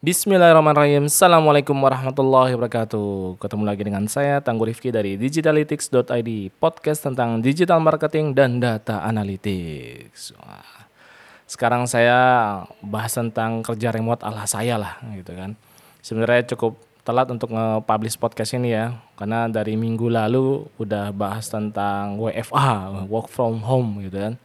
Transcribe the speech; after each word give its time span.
Bismillahirrahmanirrahim. 0.00 1.12
Assalamualaikum 1.12 1.76
warahmatullahi 1.76 2.56
wabarakatuh. 2.56 3.36
Ketemu 3.36 3.64
lagi 3.68 3.84
dengan 3.84 4.08
saya 4.08 4.40
Tangguh 4.40 4.72
Rifki 4.72 4.88
dari 4.88 5.20
Digitalytics.id 5.20 6.56
Podcast 6.56 7.04
tentang 7.04 7.44
digital 7.44 7.84
marketing 7.84 8.32
dan 8.32 8.64
data 8.64 9.04
analytics. 9.04 10.32
Sekarang 11.44 11.84
saya 11.84 12.16
bahas 12.80 13.12
tentang 13.12 13.60
kerja 13.60 13.92
remote 13.92 14.24
ala 14.24 14.48
saya 14.48 14.80
lah 14.80 14.96
gitu 15.20 15.36
kan. 15.36 15.52
Sebenarnya 16.00 16.48
cukup 16.56 16.80
telat 17.04 17.28
untuk 17.28 17.52
nge-publish 17.52 18.16
podcast 18.16 18.56
ini 18.56 18.72
ya 18.72 18.96
Karena 19.20 19.52
dari 19.52 19.76
minggu 19.76 20.08
lalu 20.08 20.64
udah 20.80 21.12
bahas 21.12 21.52
tentang 21.52 22.16
WFA 22.16 23.04
Work 23.04 23.28
from 23.28 23.60
home 23.60 24.00
gitu 24.08 24.16
kan. 24.16 24.40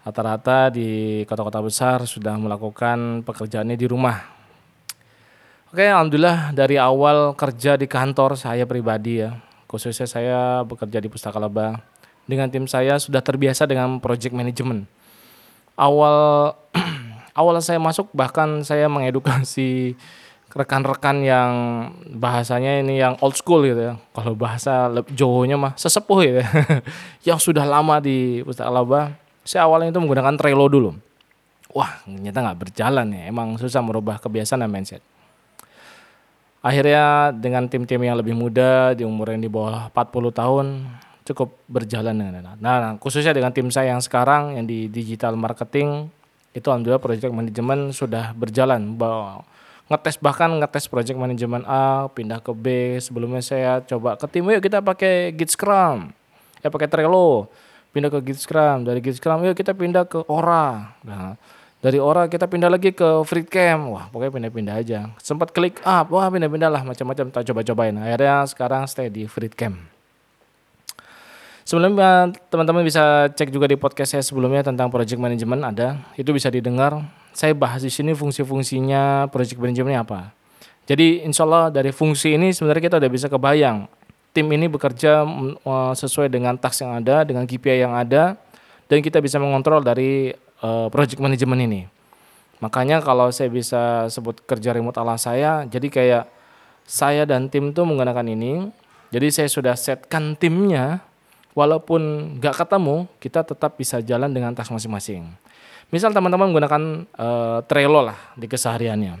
Rata-rata 0.00 0.72
di 0.72 1.20
kota-kota 1.28 1.60
besar 1.60 2.08
sudah 2.08 2.40
melakukan 2.40 3.20
pekerjaannya 3.28 3.76
di 3.76 3.84
rumah 3.84 4.37
Oke, 5.68 5.84
alhamdulillah 5.84 6.56
dari 6.56 6.80
awal 6.80 7.36
kerja 7.36 7.76
di 7.76 7.84
kantor 7.84 8.40
saya 8.40 8.64
pribadi 8.64 9.20
ya, 9.20 9.36
khususnya 9.68 10.08
saya 10.08 10.64
bekerja 10.64 10.96
di 10.96 11.12
Pustaka 11.12 11.36
Laba. 11.36 11.84
Dengan 12.24 12.48
tim 12.48 12.64
saya 12.64 12.96
sudah 12.96 13.20
terbiasa 13.20 13.68
dengan 13.68 14.00
project 14.00 14.32
management. 14.32 14.88
Awal 15.76 16.16
awal 17.44 17.60
saya 17.60 17.76
masuk 17.76 18.08
bahkan 18.16 18.64
saya 18.64 18.88
mengedukasi 18.88 19.92
rekan-rekan 20.56 21.20
yang 21.20 21.52
bahasanya 22.16 22.80
ini 22.80 23.04
yang 23.04 23.20
old 23.20 23.36
school 23.36 23.60
gitu 23.60 23.92
ya. 23.92 23.94
Kalau 24.16 24.32
bahasa 24.32 24.88
Jawa-nya 25.12 25.60
mah 25.60 25.76
sesepuh 25.76 26.18
gitu 26.24 26.38
ya. 26.40 26.48
yang 27.28 27.36
sudah 27.36 27.68
lama 27.68 28.00
di 28.00 28.40
Pustaka 28.40 28.72
Laba. 28.72 29.12
Saya 29.44 29.68
awalnya 29.68 29.92
itu 29.92 30.00
menggunakan 30.00 30.32
Trello 30.32 30.64
dulu. 30.64 30.96
Wah, 31.76 32.00
ternyata 32.08 32.40
nggak 32.40 32.56
berjalan 32.56 33.12
ya. 33.12 33.28
Emang 33.28 33.60
susah 33.60 33.84
merubah 33.84 34.16
kebiasaan 34.16 34.64
dan 34.64 34.72
mindset 34.72 35.04
akhirnya 36.68 37.32
dengan 37.32 37.64
tim-tim 37.64 37.96
yang 38.04 38.20
lebih 38.20 38.36
muda 38.36 38.92
di 38.92 39.00
umur 39.08 39.32
yang 39.32 39.40
di 39.40 39.48
bawah 39.48 39.88
40 39.88 40.36
tahun 40.36 40.66
cukup 41.24 41.48
berjalan 41.64 42.12
dengan 42.12 42.34
enak. 42.44 42.56
Nah, 42.60 42.96
khususnya 43.00 43.32
dengan 43.32 43.52
tim 43.56 43.72
saya 43.72 43.96
yang 43.96 44.04
sekarang 44.04 44.60
yang 44.60 44.68
di 44.68 44.92
digital 44.92 45.32
marketing 45.40 46.12
itu 46.52 46.68
alhamdulillah 46.68 47.00
project 47.00 47.32
manajemen 47.32 47.92
sudah 47.96 48.36
berjalan. 48.36 48.96
Ngetes 49.88 50.20
bahkan 50.20 50.52
ngetes 50.60 50.84
project 50.92 51.16
manajemen 51.16 51.64
A 51.64 52.12
pindah 52.12 52.44
ke 52.44 52.52
B. 52.52 52.96
Sebelumnya 53.00 53.40
saya 53.40 53.80
coba 53.88 54.20
ke 54.20 54.28
tim 54.28 54.44
yuk 54.44 54.60
kita 54.60 54.84
pakai 54.84 55.32
Git 55.32 55.56
Scrum. 55.56 56.12
Ya 56.60 56.68
pakai 56.68 56.88
Trello. 56.88 57.48
Pindah 57.88 58.12
ke 58.12 58.20
Git 58.20 58.44
Scrum, 58.44 58.84
dari 58.84 59.00
Git 59.00 59.16
Scrum 59.16 59.40
yuk 59.48 59.56
kita 59.56 59.72
pindah 59.72 60.04
ke 60.04 60.20
Ora. 60.28 60.92
Nah, 61.00 61.40
dari 61.78 61.98
Ora 62.02 62.26
kita 62.26 62.50
pindah 62.50 62.70
lagi 62.70 62.90
ke 62.90 63.22
Freecam 63.22 63.94
wah 63.94 64.10
pokoknya 64.10 64.32
pindah-pindah 64.34 64.74
aja. 64.78 65.00
Sempat 65.22 65.54
klik 65.54 65.78
up. 65.86 66.10
Wah 66.10 66.26
pindah-pindah 66.26 66.70
lah 66.70 66.82
macam-macam. 66.82 67.30
Tak 67.30 67.46
coba-cobain. 67.46 67.94
Akhirnya 67.94 68.42
sekarang 68.50 68.84
stay 68.90 69.06
di 69.06 69.30
Freecam 69.30 69.98
sebelumnya 71.68 72.32
teman-teman 72.48 72.80
bisa 72.80 73.28
cek 73.28 73.52
juga 73.52 73.68
di 73.68 73.76
podcast 73.76 74.16
saya 74.16 74.24
sebelumnya 74.24 74.64
tentang 74.64 74.88
project 74.88 75.20
management 75.20 75.68
ada. 75.68 76.00
Itu 76.16 76.32
bisa 76.32 76.48
didengar. 76.48 76.96
Saya 77.36 77.52
bahas 77.52 77.84
di 77.84 77.92
sini 77.92 78.16
fungsi-fungsinya 78.16 79.28
project 79.28 79.60
management 79.60 80.08
apa. 80.08 80.32
Jadi 80.88 81.28
insya 81.28 81.44
Allah 81.44 81.68
dari 81.68 81.92
fungsi 81.92 82.40
ini 82.40 82.56
sebenarnya 82.56 82.88
kita 82.88 82.96
udah 82.96 83.10
bisa 83.12 83.28
kebayang. 83.28 83.84
Tim 84.32 84.48
ini 84.48 84.64
bekerja 84.72 85.28
mm, 85.28 85.60
eh, 85.60 85.92
sesuai 85.92 86.32
dengan 86.32 86.56
task 86.56 86.88
yang 86.88 86.96
ada 87.04 87.28
dengan 87.28 87.44
KPI 87.44 87.84
yang 87.84 87.92
ada. 87.92 88.40
Dan 88.88 89.04
kita 89.04 89.20
bisa 89.20 89.36
mengontrol 89.36 89.84
dari 89.84 90.32
uh, 90.62 90.88
project 90.92 91.20
management 91.22 91.62
ini. 91.64 91.82
Makanya 92.58 92.98
kalau 92.98 93.30
saya 93.30 93.46
bisa 93.50 94.10
sebut 94.10 94.42
kerja 94.42 94.74
remote 94.74 94.98
ala 94.98 95.14
saya, 95.14 95.62
jadi 95.70 95.86
kayak 95.86 96.24
saya 96.88 97.22
dan 97.22 97.46
tim 97.46 97.70
tuh 97.70 97.86
menggunakan 97.86 98.26
ini. 98.26 98.72
Jadi 99.08 99.28
saya 99.32 99.48
sudah 99.48 99.72
setkan 99.78 100.36
timnya, 100.36 101.00
walaupun 101.56 102.34
nggak 102.42 102.60
ketemu, 102.60 103.08
kita 103.22 103.40
tetap 103.46 103.78
bisa 103.78 104.02
jalan 104.04 104.28
dengan 104.28 104.52
tas 104.52 104.68
masing-masing. 104.68 105.24
Misal 105.88 106.12
teman-teman 106.12 106.52
menggunakan 106.52 107.08
uh, 107.16 107.58
Trello 107.64 108.04
lah 108.04 108.18
di 108.36 108.44
kesehariannya. 108.44 109.16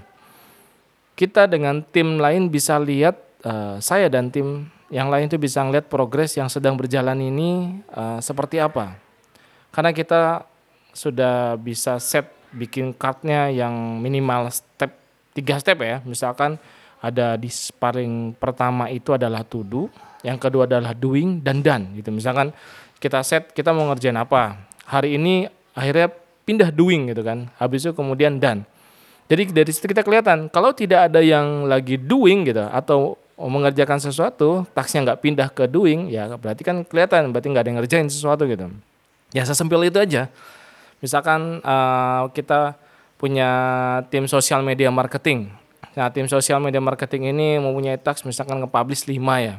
Kita 1.16 1.48
dengan 1.48 1.80
tim 1.80 2.20
lain 2.20 2.52
bisa 2.52 2.76
lihat, 2.76 3.16
uh, 3.48 3.80
saya 3.80 4.12
dan 4.12 4.28
tim 4.28 4.68
yang 4.92 5.08
lain 5.08 5.28
itu 5.28 5.40
bisa 5.40 5.64
ngeliat 5.64 5.88
progres 5.88 6.36
yang 6.36 6.52
sedang 6.52 6.76
berjalan 6.76 7.16
ini 7.16 7.80
uh, 7.96 8.20
seperti 8.20 8.60
apa. 8.60 9.00
Karena 9.72 9.96
kita 9.96 10.44
sudah 10.92 11.56
bisa 11.60 12.00
set 12.00 12.30
bikin 12.52 12.96
cardnya 12.96 13.52
yang 13.52 14.00
minimal 14.00 14.48
step 14.48 14.92
tiga 15.36 15.60
step 15.60 15.78
ya. 15.84 16.00
Misalkan 16.04 16.56
ada 16.98 17.38
di 17.38 17.46
sparring 17.46 18.34
pertama 18.34 18.90
itu 18.90 19.14
adalah 19.14 19.46
to 19.46 19.62
do 19.62 19.86
yang 20.26 20.38
kedua 20.38 20.66
adalah 20.66 20.94
doing 20.96 21.38
dan 21.38 21.62
done 21.62 21.94
gitu. 21.94 22.10
Misalkan 22.10 22.50
kita 22.98 23.22
set 23.22 23.54
kita 23.54 23.70
mau 23.70 23.86
ngerjain 23.94 24.18
apa. 24.18 24.58
Hari 24.88 25.14
ini 25.14 25.46
akhirnya 25.76 26.10
pindah 26.42 26.74
doing 26.74 27.12
gitu 27.12 27.22
kan. 27.22 27.46
Habis 27.60 27.86
itu 27.86 27.92
kemudian 27.94 28.42
done. 28.42 28.66
Jadi 29.28 29.52
dari 29.52 29.70
situ 29.70 29.86
kita 29.86 30.02
kelihatan 30.02 30.48
kalau 30.48 30.72
tidak 30.72 31.12
ada 31.12 31.20
yang 31.20 31.68
lagi 31.68 32.00
doing 32.00 32.48
gitu 32.48 32.64
atau 32.64 33.20
mengerjakan 33.38 34.02
sesuatu 34.02 34.66
taksnya 34.74 35.06
nggak 35.06 35.20
pindah 35.22 35.48
ke 35.54 35.70
doing 35.70 36.10
ya 36.10 36.26
berarti 36.34 36.66
kan 36.66 36.82
kelihatan 36.82 37.30
berarti 37.30 37.46
nggak 37.46 37.62
ada 37.62 37.70
yang 37.70 37.78
ngerjain 37.78 38.08
sesuatu 38.10 38.42
gitu. 38.48 38.66
Ya 39.30 39.44
sesimpel 39.44 39.92
itu 39.92 40.00
aja 40.00 40.32
Misalkan 40.98 41.62
uh, 41.62 42.30
kita 42.34 42.74
punya 43.18 43.50
tim 44.10 44.30
sosial 44.30 44.62
media 44.62 44.90
marketing. 44.94 45.50
Nah, 45.98 46.10
tim 46.14 46.30
sosial 46.30 46.62
media 46.62 46.78
marketing 46.78 47.34
ini 47.34 47.58
mempunyai 47.58 47.98
task 47.98 48.22
misalkan 48.22 48.62
nge-publish 48.62 49.10
5 49.10 49.18
ya. 49.42 49.58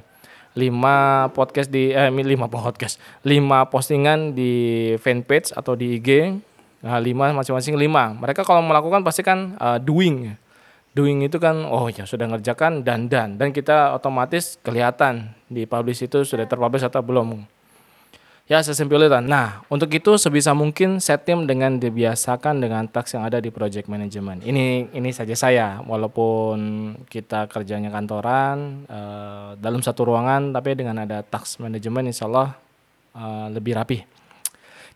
5 0.55 1.35
podcast 1.35 1.67
di 1.67 1.91
eh 1.91 2.07
5 2.07 2.23
podcast. 2.55 2.99
5 3.27 3.71
postingan 3.71 4.31
di 4.31 4.95
fanpage 4.99 5.51
atau 5.51 5.75
di 5.75 5.99
IG. 5.99 6.39
Nah, 6.79 6.99
5 6.99 7.35
masing-masing 7.35 7.75
5. 7.75 8.23
Mereka 8.23 8.47
kalau 8.47 8.63
melakukan 8.63 9.03
pasti 9.03 9.21
kan 9.23 9.59
uh, 9.59 9.75
doing. 9.75 10.31
Doing 10.95 11.21
itu 11.27 11.37
kan 11.37 11.67
oh 11.69 11.85
ya 11.91 12.07
sudah 12.07 12.25
ngerjakan 12.33 12.81
dan 12.81 13.05
dan 13.11 13.37
dan 13.37 13.53
kita 13.53 13.93
otomatis 13.93 14.57
kelihatan 14.65 15.37
di 15.45 15.69
publish 15.69 16.01
itu 16.01 16.25
sudah 16.25 16.49
terpublish 16.49 16.81
atau 16.81 17.05
belum. 17.05 17.58
Ya 18.49 18.65
sesimpel 18.65 19.05
itu. 19.05 19.13
Nah 19.29 19.61
untuk 19.69 19.93
itu 19.93 20.17
sebisa 20.17 20.57
mungkin 20.57 20.97
set 20.97 21.21
tim 21.21 21.45
dengan 21.45 21.77
dibiasakan 21.77 22.57
dengan 22.57 22.89
task 22.89 23.13
yang 23.13 23.29
ada 23.29 23.37
di 23.37 23.53
project 23.53 23.85
management. 23.85 24.41
Ini 24.41 24.89
ini 24.89 25.09
saja 25.13 25.37
saya 25.37 25.67
walaupun 25.85 26.57
kita 27.05 27.45
kerjanya 27.45 27.93
kantoran 27.93 28.89
uh, 28.89 29.53
dalam 29.53 29.85
satu 29.85 30.09
ruangan 30.09 30.49
tapi 30.49 30.73
dengan 30.73 30.97
ada 31.05 31.21
task 31.21 31.61
management 31.61 32.09
insya 32.09 32.25
Allah 32.25 32.57
uh, 33.13 33.53
lebih 33.53 33.77
rapi. 33.77 34.01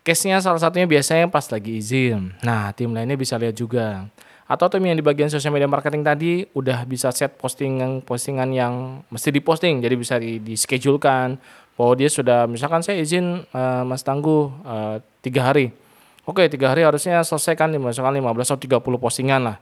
Case-nya 0.02 0.42
salah 0.42 0.58
satunya 0.58 0.90
biasanya 0.90 1.30
pas 1.30 1.46
lagi 1.46 1.78
izin. 1.78 2.34
Nah 2.42 2.74
tim 2.74 2.90
lainnya 2.90 3.14
bisa 3.14 3.38
lihat 3.38 3.54
juga. 3.54 4.10
Atau 4.50 4.66
tim 4.66 4.82
yang 4.82 4.98
di 4.98 5.04
bagian 5.06 5.30
sosial 5.30 5.54
media 5.54 5.70
marketing 5.70 6.02
tadi 6.02 6.42
udah 6.58 6.82
bisa 6.90 7.14
set 7.14 7.38
postingan 7.38 8.02
postingan 8.02 8.50
yang 8.50 9.06
mesti 9.14 9.30
diposting 9.30 9.78
jadi 9.78 9.94
bisa 9.94 10.18
di, 10.18 10.42
di 10.42 10.58
bahwa 11.74 11.92
dia 11.98 12.10
sudah 12.10 12.46
misalkan 12.46 12.82
saya 12.82 13.02
izin 13.02 13.42
uh, 13.50 13.82
Mas 13.82 14.06
Tangguh 14.06 14.50
uh, 14.62 15.02
tiga 15.22 15.50
hari. 15.50 15.74
Oke 16.24 16.46
tiga 16.48 16.72
hari 16.72 16.86
harusnya 16.86 17.20
selesaikan 17.20 17.68
misalkan 17.76 18.16
15 18.16 18.54
atau 18.54 18.80
30 18.80 19.02
postingan 19.02 19.40
lah. 19.44 19.56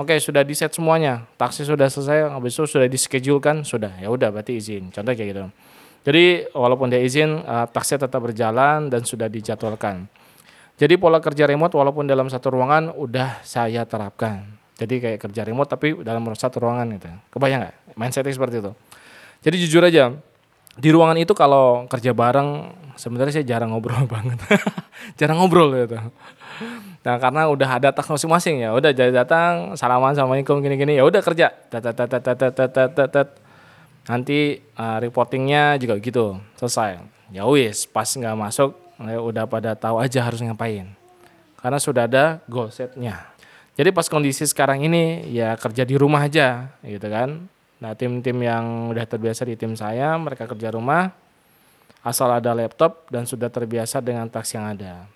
Oke 0.00 0.16
sudah 0.18 0.40
di 0.40 0.56
set 0.56 0.72
semuanya, 0.72 1.28
taksi 1.36 1.68
sudah 1.68 1.86
selesai, 1.86 2.32
habis 2.32 2.56
itu 2.56 2.64
sudah 2.64 2.88
di 2.88 2.96
schedule 2.96 3.38
kan, 3.44 3.60
sudah 3.60 3.92
ya 4.00 4.08
udah 4.08 4.32
berarti 4.32 4.56
izin. 4.56 4.88
Contoh 4.88 5.12
kayak 5.12 5.28
gitu. 5.36 5.44
Jadi 6.02 6.24
walaupun 6.56 6.90
dia 6.90 6.98
izin, 6.98 7.44
uh, 7.44 7.68
taksi 7.68 8.00
tetap 8.00 8.18
berjalan 8.18 8.88
dan 8.88 9.04
sudah 9.04 9.28
dijadwalkan. 9.28 10.08
Jadi 10.80 10.98
pola 10.98 11.20
kerja 11.22 11.46
remote 11.46 11.76
walaupun 11.76 12.08
dalam 12.08 12.26
satu 12.26 12.50
ruangan 12.56 12.90
udah 12.96 13.44
saya 13.44 13.84
terapkan. 13.86 14.42
Jadi 14.80 14.98
kayak 14.98 15.18
kerja 15.22 15.46
remote 15.46 15.70
tapi 15.70 15.94
dalam 16.02 16.24
satu 16.34 16.58
ruangan 16.58 16.88
gitu. 16.96 17.06
Kebayang 17.36 17.60
nggak? 17.68 17.76
Mindsetnya 17.94 18.34
seperti 18.34 18.56
itu. 18.64 18.72
Jadi 19.44 19.56
jujur 19.62 19.82
aja, 19.84 20.16
di 20.80 20.88
ruangan 20.88 21.20
itu 21.20 21.36
kalau 21.36 21.84
kerja 21.84 22.16
bareng 22.16 22.72
sebenarnya 22.96 23.40
saya 23.40 23.46
jarang 23.46 23.76
ngobrol 23.76 24.08
banget. 24.14 24.40
Jarang 25.20 25.40
ngobrol 25.40 25.68
gitu. 25.76 26.00
Nah 27.02 27.16
karena 27.20 27.50
udah 27.50 27.68
ada 27.76 27.88
tas 27.92 28.08
masing-masing 28.08 28.64
ya. 28.64 28.72
Udah 28.72 28.94
jadi 28.94 29.12
datang 29.12 29.76
salaman 29.76 30.16
assalamualaikum 30.16 30.64
gini-gini. 30.64 30.96
Ya 30.96 31.04
udah 31.04 31.20
kerja. 31.20 31.52
Nanti 34.08 34.64
uh, 34.80 34.98
reportingnya 35.02 35.76
juga 35.76 36.00
gitu. 36.00 36.40
Selesai. 36.56 37.04
Ya 37.32 37.44
wis 37.48 37.84
pas 37.84 38.08
nggak 38.08 38.36
masuk 38.36 38.76
ya 39.02 39.18
udah 39.18 39.44
pada 39.44 39.76
tahu 39.76 40.00
aja 40.00 40.24
harus 40.24 40.40
ngapain. 40.40 40.88
Karena 41.60 41.78
sudah 41.78 42.08
ada 42.08 42.40
goal 42.48 42.72
setnya. 42.72 43.28
Jadi 43.72 43.88
pas 43.92 44.04
kondisi 44.08 44.44
sekarang 44.44 44.84
ini 44.84 45.32
ya 45.32 45.56
kerja 45.56 45.84
di 45.84 45.96
rumah 45.96 46.28
aja 46.28 46.76
gitu 46.84 47.08
kan 47.08 47.48
Nah, 47.82 47.98
tim-tim 47.98 48.38
yang 48.38 48.94
udah 48.94 49.02
terbiasa 49.02 49.42
di 49.42 49.58
tim 49.58 49.74
saya, 49.74 50.14
mereka 50.14 50.46
kerja 50.46 50.70
rumah, 50.70 51.10
asal 52.06 52.30
ada 52.30 52.54
laptop 52.54 53.10
dan 53.10 53.26
sudah 53.26 53.50
terbiasa 53.50 53.98
dengan 53.98 54.30
task 54.30 54.54
yang 54.54 54.70
ada. 54.70 55.10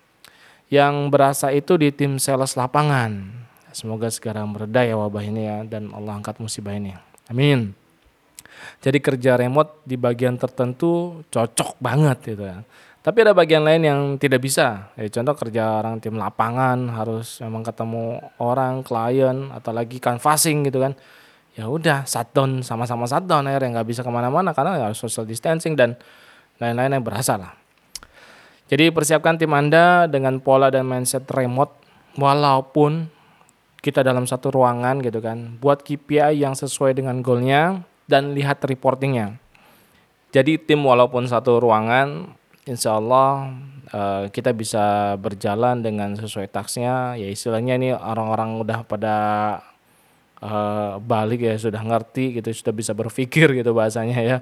Yang 0.67 0.95
berasa 1.07 1.47
itu 1.55 1.79
di 1.79 1.95
tim 1.95 2.19
sales 2.19 2.59
lapangan. 2.59 3.47
semoga 3.71 4.09
segera 4.09 4.41
mereda 4.41 4.81
ya 4.81 4.97
wabah 4.97 5.21
ini 5.21 5.45
ya 5.45 5.61
dan 5.61 5.93
Allah 5.93 6.17
angkat 6.17 6.41
musibah 6.41 6.73
ini. 6.73 6.97
Amin. 7.29 7.77
Jadi 8.81 8.97
kerja 8.97 9.37
remote 9.37 9.85
di 9.85 9.93
bagian 9.95 10.33
tertentu 10.33 11.21
cocok 11.29 11.77
banget 11.77 12.35
gitu 12.35 12.41
ya. 12.41 12.65
Tapi 13.05 13.17
ada 13.23 13.37
bagian 13.37 13.63
lain 13.63 13.85
yang 13.85 13.99
tidak 14.17 14.43
bisa. 14.43 14.91
Ya, 14.97 15.07
contoh 15.07 15.37
kerja 15.37 15.79
orang 15.79 16.01
tim 16.01 16.17
lapangan 16.17 16.89
harus 16.89 17.39
memang 17.39 17.63
ketemu 17.63 18.19
orang, 18.41 18.81
klien 18.81 19.53
atau 19.53 19.71
lagi 19.71 20.01
canvassing 20.01 20.67
gitu 20.67 20.83
kan. 20.83 20.97
Ya 21.57 21.65
udah 21.65 22.05
shutdown 22.05 22.61
sama-sama 22.61 23.09
shutdown 23.09 23.49
akhirnya 23.49 23.81
nggak 23.81 23.89
bisa 23.89 24.05
ke 24.05 24.11
mana-mana 24.13 24.53
karena 24.53 24.77
harus 24.77 25.01
social 25.01 25.25
distancing 25.25 25.73
dan 25.73 25.97
lain-lain 26.61 27.01
yang 27.01 27.05
berasa 27.05 27.33
lah. 27.33 27.57
Jadi 28.69 28.93
persiapkan 28.93 29.41
tim 29.41 29.49
Anda 29.55 30.05
dengan 30.05 30.37
pola 30.37 30.69
dan 30.69 30.85
mindset 30.85 31.25
remote 31.33 31.73
walaupun 32.19 33.09
kita 33.81 34.05
dalam 34.05 34.29
satu 34.29 34.53
ruangan 34.53 35.01
gitu 35.01 35.17
kan. 35.17 35.57
Buat 35.57 35.81
KPI 35.81 36.43
yang 36.45 36.53
sesuai 36.53 36.93
dengan 36.93 37.25
goalnya 37.25 37.81
dan 38.05 38.37
lihat 38.37 38.61
reportingnya. 38.61 39.41
Jadi 40.35 40.59
tim 40.59 40.83
walaupun 40.83 41.25
satu 41.25 41.57
ruangan 41.57 42.37
insya 42.67 42.99
Allah 42.99 43.55
uh, 43.95 44.27
kita 44.27 44.51
bisa 44.51 45.15
berjalan 45.15 45.79
dengan 45.79 46.13
sesuai 46.19 46.51
taksnya. 46.51 47.15
Ya 47.15 47.31
istilahnya 47.31 47.79
ini 47.79 47.95
orang-orang 47.95 48.59
udah 48.59 48.83
pada 48.83 49.15
uh, 50.41 50.97
balik 51.01 51.43
ya 51.43 51.55
sudah 51.57 51.81
ngerti 51.81 52.41
gitu 52.41 52.49
sudah 52.53 52.73
bisa 52.73 52.91
berpikir 52.97 53.53
gitu 53.57 53.71
bahasanya 53.73 54.19
ya. 54.19 54.37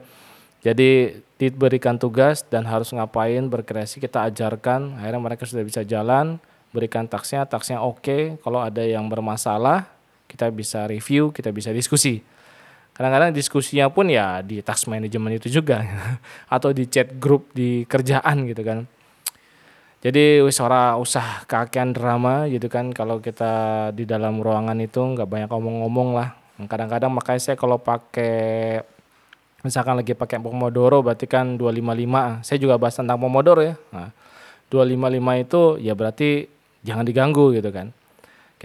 Jadi 0.65 1.21
diberikan 1.37 1.99
tugas 1.99 2.41
dan 2.47 2.63
harus 2.65 2.89
ngapain 2.95 3.43
berkreasi 3.51 3.99
kita 3.99 4.23
ajarkan 4.31 4.97
akhirnya 4.97 5.21
mereka 5.21 5.43
sudah 5.43 5.67
bisa 5.67 5.83
jalan 5.83 6.39
berikan 6.71 7.07
taksnya 7.07 7.43
taksnya 7.43 7.83
oke 7.83 7.99
okay. 7.99 8.21
kalau 8.39 8.63
ada 8.63 8.79
yang 8.79 9.07
bermasalah 9.11 9.83
kita 10.31 10.47
bisa 10.51 10.87
review 10.87 11.35
kita 11.35 11.51
bisa 11.51 11.75
diskusi 11.75 12.23
kadang-kadang 12.95 13.35
diskusinya 13.35 13.91
pun 13.91 14.07
ya 14.07 14.39
di 14.39 14.63
task 14.63 14.87
manajemen 14.87 15.35
itu 15.35 15.51
juga 15.51 15.83
atau 16.55 16.71
di 16.71 16.87
chat 16.87 17.11
grup 17.19 17.51
di 17.51 17.83
kerjaan 17.83 18.47
gitu 18.47 18.63
kan 18.63 18.87
jadi 20.05 20.45
wis 20.45 20.61
ora 20.61 20.93
usah 21.01 21.49
kakean 21.49 21.89
drama 21.89 22.45
gitu 22.45 22.69
kan. 22.69 22.93
Kalau 22.93 23.17
kita 23.17 23.89
di 23.89 24.05
dalam 24.05 24.37
ruangan 24.37 24.77
itu 24.77 25.01
nggak 25.01 25.25
banyak 25.25 25.49
ngomong-ngomong 25.49 26.13
lah. 26.13 26.37
Kadang-kadang 26.61 27.09
makanya 27.09 27.41
saya 27.41 27.57
kalau 27.57 27.81
pakai 27.81 28.85
misalkan 29.65 29.97
lagi 29.97 30.13
pakai 30.13 30.37
Pomodoro 30.37 31.01
berarti 31.01 31.25
kan 31.25 31.57
255 31.57 32.45
saya 32.45 32.57
juga 32.61 32.77
bahas 32.77 32.93
tentang 32.93 33.17
Pomodoro 33.17 33.65
ya. 33.65 33.73
Nah, 33.89 34.13
255 34.69 35.41
itu 35.41 35.61
ya 35.81 35.97
berarti 35.97 36.29
jangan 36.85 37.01
diganggu 37.01 37.49
gitu 37.57 37.73
kan 37.73 37.89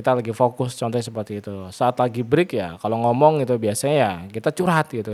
kita 0.01 0.17
lagi 0.17 0.33
fokus 0.33 0.73
contohnya 0.81 1.05
seperti 1.05 1.45
itu. 1.45 1.69
Saat 1.69 2.01
lagi 2.01 2.25
break 2.25 2.57
ya 2.57 2.81
kalau 2.81 3.05
ngomong 3.05 3.45
itu 3.45 3.53
biasanya 3.61 3.95
ya 3.95 4.13
kita 4.33 4.49
curhat 4.57 4.89
gitu. 4.89 5.13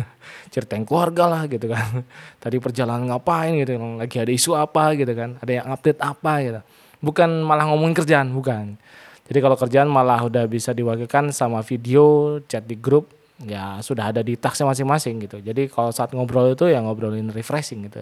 Ceritain 0.52 0.88
keluarga 0.88 1.28
lah 1.28 1.44
gitu 1.44 1.68
kan. 1.68 2.00
Tadi 2.42 2.56
perjalanan 2.56 3.04
ngapain 3.12 3.52
gitu 3.60 3.76
lagi 4.00 4.16
ada 4.16 4.32
isu 4.32 4.56
apa 4.56 4.96
gitu 4.96 5.12
kan. 5.12 5.36
Ada 5.44 5.52
yang 5.60 5.66
update 5.68 6.00
apa 6.00 6.32
gitu. 6.40 6.60
Bukan 7.04 7.44
malah 7.44 7.68
ngomongin 7.68 7.92
kerjaan 7.92 8.32
bukan. 8.32 8.80
Jadi 9.28 9.38
kalau 9.38 9.56
kerjaan 9.60 9.92
malah 9.92 10.24
udah 10.24 10.48
bisa 10.48 10.72
diwakilkan 10.72 11.28
sama 11.30 11.60
video 11.60 12.40
chat 12.48 12.64
di 12.64 12.80
grup 12.80 13.12
ya 13.44 13.82
sudah 13.84 14.14
ada 14.14 14.24
di 14.24 14.40
taksnya 14.40 14.64
masing-masing 14.64 15.20
gitu. 15.28 15.44
Jadi 15.44 15.68
kalau 15.68 15.92
saat 15.92 16.16
ngobrol 16.16 16.56
itu 16.56 16.72
ya 16.72 16.80
ngobrolin 16.80 17.28
refreshing 17.28 17.84
gitu, 17.86 18.00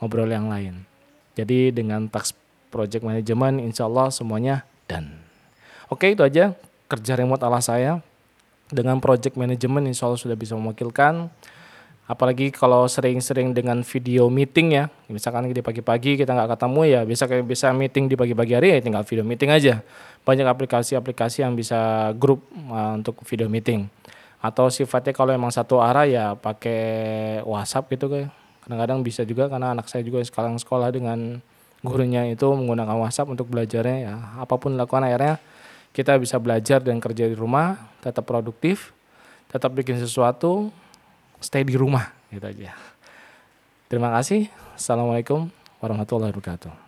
ngobrol 0.00 0.30
yang 0.30 0.48
lain. 0.48 0.88
Jadi 1.36 1.68
dengan 1.68 2.08
taks 2.08 2.32
project 2.72 3.04
management 3.04 3.60
insya 3.60 3.86
Allah 3.86 4.08
semuanya 4.08 4.64
dan 4.88 5.25
oke 5.90 6.06
itu 6.06 6.22
aja 6.22 6.54
kerja 6.86 7.12
remote 7.18 7.42
ala 7.42 7.58
saya. 7.62 8.00
Dengan 8.66 8.98
project 8.98 9.38
management 9.38 9.86
insya 9.86 10.10
Allah 10.10 10.18
sudah 10.18 10.34
bisa 10.34 10.58
mewakilkan. 10.58 11.30
Apalagi 12.06 12.54
kalau 12.54 12.86
sering-sering 12.86 13.50
dengan 13.50 13.82
video 13.82 14.30
meeting 14.30 14.74
ya. 14.74 14.84
Misalkan 15.10 15.50
di 15.50 15.62
pagi-pagi 15.62 16.18
kita 16.18 16.34
nggak 16.34 16.58
ketemu 16.58 16.80
ya 16.86 17.00
bisa 17.02 17.26
kayak 17.26 17.46
bisa 17.46 17.70
meeting 17.74 18.06
di 18.06 18.14
pagi-pagi 18.14 18.54
hari 18.54 18.68
ya 18.74 18.78
tinggal 18.82 19.02
video 19.06 19.26
meeting 19.26 19.50
aja. 19.50 19.82
Banyak 20.22 20.46
aplikasi-aplikasi 20.46 21.46
yang 21.46 21.58
bisa 21.58 22.10
grup 22.14 22.46
uh, 22.70 22.98
untuk 22.98 23.22
video 23.26 23.46
meeting. 23.50 23.90
Atau 24.38 24.70
sifatnya 24.70 25.14
kalau 25.14 25.34
emang 25.34 25.50
satu 25.50 25.82
arah 25.82 26.06
ya 26.06 26.34
pakai 26.38 27.42
WhatsApp 27.42 27.90
gitu 27.94 28.06
kayak. 28.10 28.30
Kadang-kadang 28.66 28.98
bisa 29.06 29.22
juga 29.22 29.46
karena 29.46 29.78
anak 29.78 29.86
saya 29.86 30.02
juga 30.02 30.18
sekarang 30.26 30.58
sekolah 30.58 30.90
dengan 30.90 31.38
gurunya 31.86 32.26
itu 32.26 32.50
menggunakan 32.50 32.98
WhatsApp 32.98 33.30
untuk 33.30 33.46
belajarnya 33.46 33.98
ya. 34.10 34.14
Apa 34.42 34.58
pun 34.58 34.74
dilakukan 34.74 35.06
akhirnya 35.06 35.38
kita 35.96 36.20
bisa 36.20 36.36
belajar 36.36 36.84
dan 36.84 37.00
kerja 37.00 37.24
di 37.24 37.32
rumah 37.32 37.88
tetap 38.04 38.28
produktif 38.28 38.92
tetap 39.48 39.72
bikin 39.72 39.96
sesuatu 39.96 40.68
stay 41.40 41.64
di 41.64 41.72
rumah 41.72 42.12
gitu 42.28 42.44
aja. 42.44 42.76
Terima 43.86 44.12
kasih. 44.18 44.50
Assalamualaikum 44.76 45.48
warahmatullahi 45.80 46.34
wabarakatuh 46.34 46.85